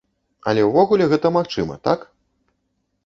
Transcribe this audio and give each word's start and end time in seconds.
Але 0.51 0.61
ўвогуле 0.69 1.05
гэта 1.13 1.27
магчыма, 1.37 1.79
так? 1.89 1.99